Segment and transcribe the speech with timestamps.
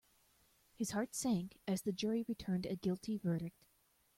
[0.73, 3.67] His heart sank as the jury returned a guilty verdict.